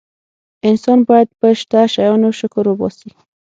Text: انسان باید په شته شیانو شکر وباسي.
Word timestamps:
انسان 0.69 0.99
باید 1.09 1.29
په 1.39 1.47
شته 1.59 1.79
شیانو 1.93 2.29
شکر 2.39 2.63
وباسي. 2.69 3.11